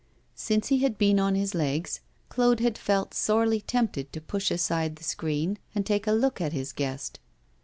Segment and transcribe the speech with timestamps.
[0.33, 4.95] Since he had been on his legs, Claude had felt sorely tempted to push aside
[4.95, 7.19] the screen and to take a look at his guest.